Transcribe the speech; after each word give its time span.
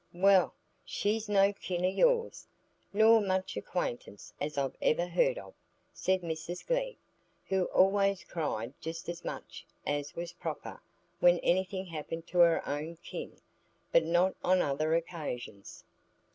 "Well, 0.15 0.55
she's 0.83 1.29
no 1.29 1.53
kin 1.53 1.85
o' 1.85 1.87
yours, 1.87 2.47
nor 2.91 3.21
much 3.21 3.55
acquaintance 3.55 4.33
as 4.41 4.57
I've 4.57 4.75
ever 4.81 5.05
heared 5.05 5.37
of," 5.37 5.53
said 5.93 6.21
Mrs 6.23 6.65
Glegg, 6.65 6.97
who 7.45 7.65
always 7.65 8.23
cried 8.23 8.73
just 8.81 9.09
as 9.09 9.23
much 9.23 9.63
as 9.85 10.15
was 10.15 10.33
proper 10.33 10.81
when 11.19 11.37
anything 11.41 11.85
happened 11.85 12.25
to 12.29 12.39
her 12.39 12.67
own 12.67 12.95
"kin," 13.03 13.37
but 13.91 14.03
not 14.03 14.33
on 14.43 14.59
other 14.63 14.95
occasions. 14.95 15.83